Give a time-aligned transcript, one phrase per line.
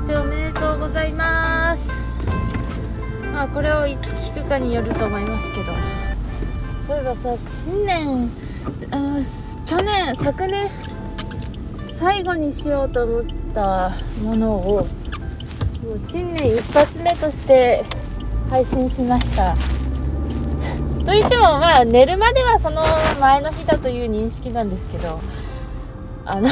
[0.00, 1.90] しておめでとうございます。
[3.34, 5.72] まあこれをいつ聞くかによると思いますけど。
[6.86, 8.30] そういえばさ新年
[8.90, 9.20] あの
[9.66, 10.70] 去年昨年
[11.98, 13.22] 最後にしようと思っ
[13.54, 13.92] た
[14.22, 14.86] ものを
[15.84, 17.84] もう新年一発目として
[18.48, 19.54] 配信しました。
[21.04, 22.82] と言ってもまあ寝るまではその
[23.20, 25.20] 前の日だという認識なんですけど。
[26.24, 26.48] あの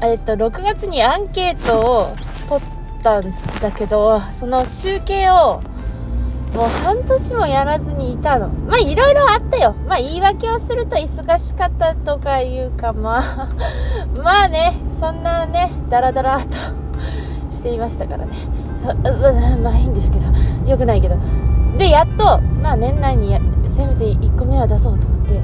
[0.00, 2.16] えっと6月にアンケートを
[2.48, 5.60] 取ったんだけどその集計を
[6.54, 8.48] もう半年もやらずにいたの。
[8.48, 9.74] まあいろいろあったよ。
[9.86, 13.48] まあ言い訳をすると忙しかったとかいうかまあ
[14.22, 16.46] まあね、そんなね、ダラダラと
[17.54, 18.32] していましたからね。
[19.62, 20.26] まあいいんですけど、
[20.66, 21.16] 良くないけど。
[21.76, 25.40] で、やっと、まあ年内にせめて1個目は出そうと思って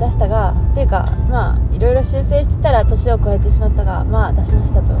[0.00, 4.94] 出したが、っていうか、まあいろいろ修正してたら年を超えてしまったが、まあ出しましたと。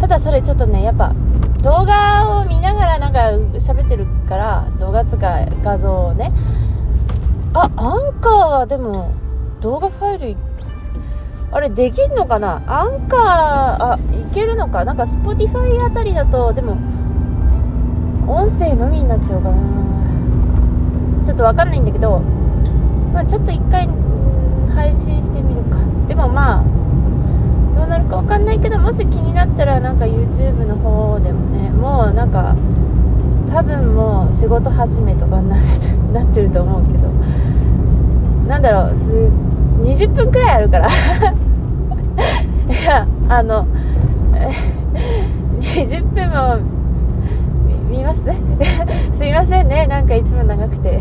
[0.00, 1.12] ただそれちょっとね、やっぱ
[1.62, 3.20] 動画を見ながらなんか
[3.58, 6.32] 喋ってるから動画つか画像をね。
[7.54, 9.12] あアンカーはでも
[9.60, 10.36] 動画ファイル
[11.50, 12.62] あれできるのかな？
[12.66, 14.84] アンカーあいけるのか？
[14.84, 16.76] なんか Spotify あたりだとでも
[18.26, 19.56] 音声のみになっちゃうかな。
[21.24, 22.20] ちょっとわかんないんだけど
[23.14, 23.88] まあちょっと一回
[24.76, 25.78] 配信してみるか。
[26.06, 26.64] でもまあ
[27.74, 32.54] どうなるか分かんないけどもし気になったらなんか YouTube の方でもねもうなんか
[33.48, 35.56] 多分もう仕事始めとかにな
[36.22, 37.06] ってると思うけど。
[38.46, 39.10] なんだろうす
[39.80, 40.86] 20分くらいあるから。
[40.86, 40.90] い
[42.86, 43.66] やあの
[45.58, 46.58] 20分も
[47.90, 48.30] 見ます？
[49.12, 49.86] すいませんね。
[49.88, 51.00] なんかいつも長くて。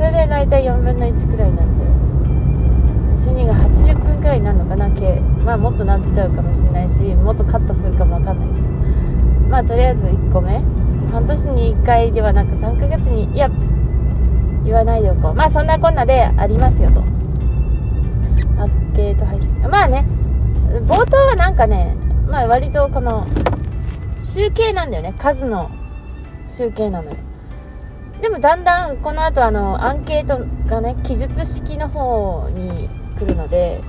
[0.00, 1.76] それで大体4分の1くらいなん
[3.10, 5.20] で死にが80分くらいになるのかな計。
[5.44, 8.68] まあもっとなっちゃうかもしれないしもっとカットするかもわかんないけど。
[9.50, 10.62] まあとりあえず1個目。
[11.12, 13.50] 半年に1回ではなく3ヶ月にいや
[14.64, 15.34] 言わないでおこう。
[15.34, 17.02] まあそんなこんなでありますよと。
[17.02, 17.04] ア
[18.64, 19.52] ッケート配信。
[19.68, 20.06] まあね
[20.86, 21.94] 冒頭はなんかね
[22.26, 23.26] まあ割とこの
[24.18, 25.12] 集計なんだよね。
[25.18, 25.70] 数の
[26.46, 27.16] 集計なのよ。
[28.20, 32.88] でもだんだんこの後あのアンケートがね記述式の方に
[33.18, 33.80] 来るので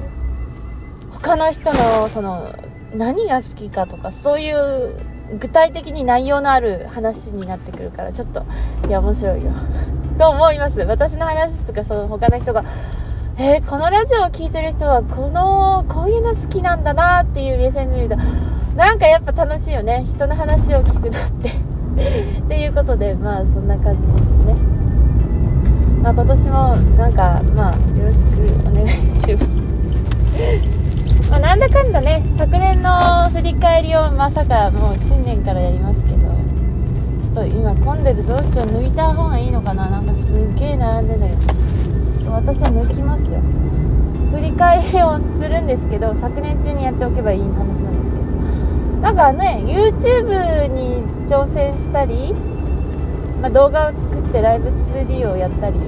[1.11, 2.53] 他の人のその
[2.93, 4.97] 何が好きかとかそういう
[5.39, 8.45] 具体的に内容のある話になってくるからちょっと
[8.87, 9.51] いや面白いよ。
[10.17, 10.81] と思います。
[10.81, 12.63] 私の話とかその他の人が
[13.37, 18.17] えー、このラジオを聴いてる人はこのこういうの好きなんだなっていう目線で見ると
[18.75, 20.03] なんかやっぱ楽しいよね。
[20.05, 21.70] 人の話を聞くのって。
[22.39, 24.55] っていうことでまあそんな感じですね。
[26.01, 29.61] まあ今年もなんかまあよろしくお願いします。
[31.29, 36.27] ま、なんだかんだね昨年の振り返りをまさかもう新年からやりますけど
[37.17, 41.39] ちょっと今混んでるどうしよう抜いた方がいいのかななんかすっげえ並んでんだけど
[42.11, 43.39] ちょっと私は抜きますよ。
[44.31, 48.25] 振り返りをするんですけど昨年中にやっておけばいい話なんですけど。
[49.01, 52.33] なんかね YouTube に挑戦したり、
[53.41, 55.79] まあ、動画を作ってライブ 2D をやったり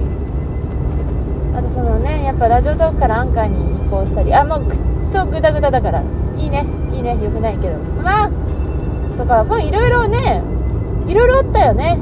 [1.54, 4.78] あとそのねやっぱラジオトークからアンカーに移行したりあもうくっ
[5.12, 6.02] そグダグダだから
[6.36, 10.42] いいねいいねよくないけどすまんとかまあいろいろね
[11.06, 11.98] いろいろあったよね。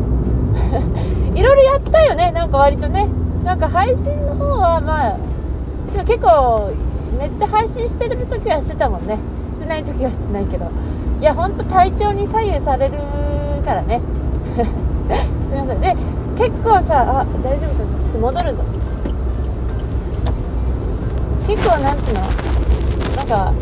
[1.35, 3.09] いろいろやったよねなんか割とね。
[3.45, 5.17] なんか配信の方はまあ
[5.93, 6.71] でも結構
[7.19, 9.19] めっちゃ配信してる時はしてたもんね。
[9.49, 10.67] してない時はしてないけど。
[11.23, 12.95] いやほんと体調に左右される
[13.65, 14.01] からね。
[15.49, 15.81] すいません。
[15.81, 15.95] で
[16.37, 17.95] 結構さあ大丈夫かな。
[18.03, 18.65] ちょっと戻るぞ。
[21.47, 22.23] 結構なんていうの？
[23.19, 23.53] なんか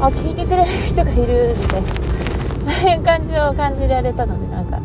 [0.00, 1.88] あ聞いてくれる人がいるみたいな。
[2.68, 4.80] そういう感じを感じられたのでなんか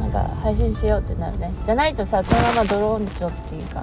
[0.00, 1.52] なんか配信しようってなるね。
[1.66, 3.82] じゃないとさこのままドローンとっていうか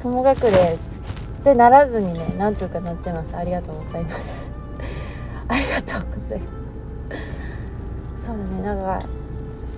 [0.00, 3.34] 雲隠れってならずにねなんとかなってます。
[3.34, 4.53] ありがとうございます。
[5.54, 7.16] ありがとうございま
[8.16, 8.26] す。
[8.26, 8.62] そうだね。
[8.62, 9.06] なんか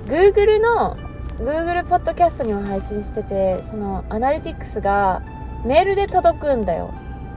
[0.06, 0.96] Google の
[1.38, 5.22] Google ポッドキャストにも配信しててそのアナリティクスが
[5.66, 6.94] メールで届くんだよ。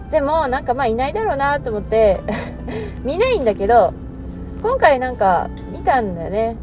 [0.09, 2.21] でもなんかまあいないだろうなと思って
[3.03, 3.93] 見ないんだけど
[4.63, 6.55] 今回なんか見たんだよね。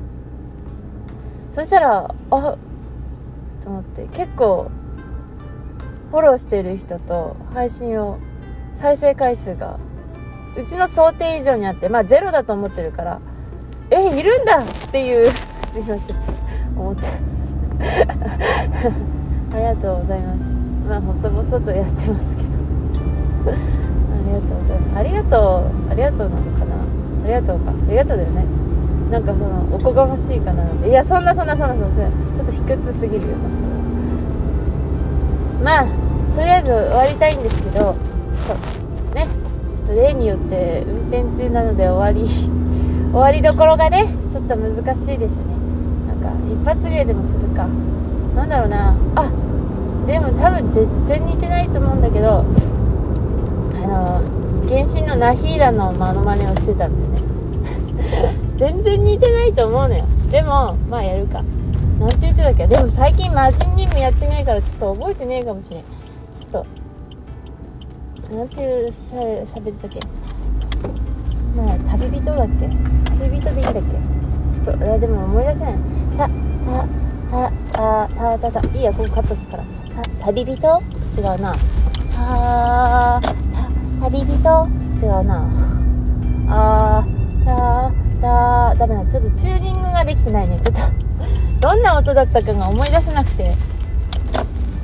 [1.53, 2.57] そしたらあ
[3.61, 4.71] と思って結構
[6.11, 8.19] フォローしてる人と配信を
[8.73, 9.79] 再生回数が
[10.57, 13.21] うちの想定以上にあってまあゼロだと思ってるから
[13.91, 14.59] えいるんだ！
[14.59, 15.31] っていう
[15.73, 15.99] すいません。
[16.77, 17.03] 思って。
[19.55, 20.45] ありがとうございます。
[20.89, 22.49] まあ細々とやってますけど。
[23.47, 23.53] あ
[24.27, 24.99] りがとうございます。
[24.99, 26.75] ありがとうありがとうなのかな？
[27.25, 27.71] ありがとうか。
[27.71, 28.45] ありがとうだよね。
[29.11, 30.89] なんかそのおこがましいかななんて。
[30.89, 31.95] いやそんなそんなそんなそんな
[32.35, 33.69] ちょっと卑屈すぎるよなそれ
[35.63, 35.87] まあ
[36.35, 37.95] とりあえず終わりたいんですけど
[38.33, 38.59] ちょっ
[39.13, 39.46] とね。
[39.77, 42.27] ちょっと例によって運転中なので終わり
[43.13, 45.43] 終わりどころがねちょっと難しいですね。
[46.09, 47.67] なんか一発芸でもするか。
[48.35, 48.95] なんだろうな。
[49.15, 49.31] あ
[50.07, 52.45] でも多分全然似てないと思うんだけど
[53.85, 54.21] あの
[54.69, 57.21] 原神のナヒーラのモノマネをしてたんだよね。
[58.57, 60.05] 全然似てないと思うのよ。
[60.31, 61.43] でもまあやるか。
[62.01, 62.67] なんて言ってたっけ？
[62.67, 65.83] でも最近魔人任務やってないからちょっと覚えてねえかもしれん。
[66.35, 66.67] ちょっと
[68.31, 70.01] なんていうさ喋ってたっけ？
[71.57, 72.69] まあ旅人だっけ？
[73.19, 73.81] 旅人でいいんだっけ？
[74.51, 75.75] ちょっとえでも思い出せない。
[76.17, 76.31] たた
[77.31, 78.77] たたたたた。
[78.77, 79.65] いいやここカットするから。
[80.21, 80.57] た旅人？
[80.57, 81.55] 違うな。
[82.13, 84.69] たた旅人？
[85.03, 85.51] 違うな。
[86.49, 89.07] あーたたダメだ。
[89.07, 90.59] ちょっとチューニングができてないね。
[90.61, 90.81] ちょっと
[91.61, 93.55] どんな音だったかが思い出せなくて。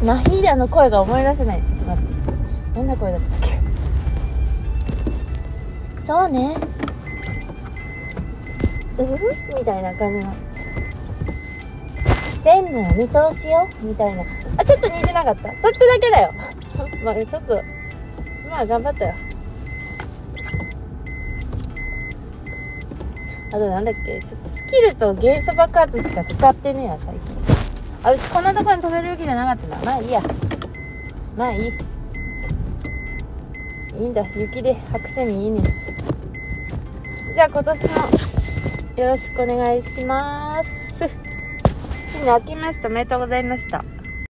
[0.04, 1.62] ナヒーダの声が思い出せない。
[1.62, 1.81] ちょっと
[2.74, 3.60] どんな声だったっけ？
[6.02, 6.56] そうね。
[8.98, 9.18] うふ
[9.58, 10.32] みたいな感じの。
[12.42, 13.68] 全部お見通しよ。
[13.80, 14.22] みたいな。
[14.56, 15.50] あちょっと似てなかった。
[15.50, 16.32] ちょっとだけだよ。
[17.04, 17.54] まあちょっと
[18.50, 19.14] まあ頑張ったよ。
[23.54, 24.20] あとなんだっけ？
[24.22, 27.36] ちょっとスキルと元素爆発しか使ってねえや最近。
[28.02, 29.82] あうちこんなとこに飛べるわけじゃなかったな。
[29.84, 30.20] まあいいや。
[31.36, 31.72] まあいい。
[33.98, 35.92] いいんだ雪で白線にいいねし
[37.34, 37.94] じゃあ今年も
[38.96, 40.82] よろしくお願いします。
[42.24, 43.84] 明けましたおめでとうございました。